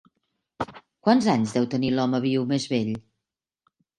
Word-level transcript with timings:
Quants 1.07 1.27
anys 1.33 1.53
deu 1.57 1.67
tenir 1.75 1.91
l'home 1.97 2.21
viu 2.25 2.47
més 2.53 2.67
vell? 2.75 2.91